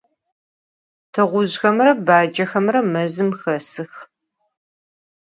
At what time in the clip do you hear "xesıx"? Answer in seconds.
3.39-3.93